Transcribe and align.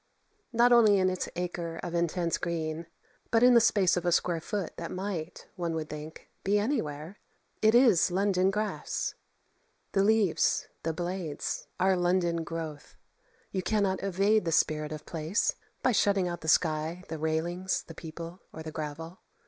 Not 0.51 0.71
only 0.73 0.97
in 0.97 1.11
its 1.11 1.29
acre 1.35 1.79
of 1.83 1.93
intense 1.93 2.39
green, 2.39 2.87
but 3.29 3.43
in 3.43 3.53
the 3.53 3.61
space 3.61 3.95
of 3.95 4.03
a 4.03 4.11
square 4.11 4.41
foot 4.41 4.75
that 4.77 4.89
might, 4.89 5.47
one 5.55 5.75
would 5.75 5.89
think, 5.91 6.27
be 6.43 6.57
anywhere, 6.57 7.19
it 7.61 7.75
is 7.75 8.09
London 8.09 8.49
grass. 8.49 9.13
The 9.91 10.01
leaves, 10.03 10.67
the 10.81 10.91
blades, 10.91 11.67
are 11.79 11.95
London 11.95 12.43
growth. 12.43 12.95
You 13.51 13.61
cannot 13.61 14.01
evade 14.01 14.43
the 14.45 14.51
spirit 14.51 14.91
of 14.91 15.05
place 15.05 15.53
by 15.83 15.91
shutting 15.91 16.27
out 16.27 16.41
the 16.41 16.47
sky, 16.47 17.03
the 17.07 17.19
railings, 17.19 17.83
the 17.83 17.93
people, 17.93 18.39
or 18.51 18.63
the 18.63 18.71
gravel. 18.71 19.19